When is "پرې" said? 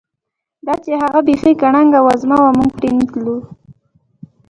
2.77-2.89